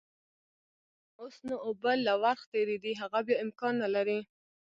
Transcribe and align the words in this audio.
اوس 1.19 1.35
نو 1.47 1.55
اوبه 1.65 1.91
له 2.07 2.13
ورخ 2.23 2.41
تېرې 2.53 2.77
دي، 2.83 2.91
هغه 3.01 3.19
بيا 3.27 3.37
امکان 3.45 3.73
نلري. 3.83 4.19